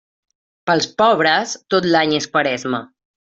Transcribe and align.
Per 0.69 0.73
als 0.77 0.87
pobres, 1.01 1.53
tot 1.75 1.89
l'any 1.93 2.15
és 2.21 2.29
Quaresma. 2.37 2.81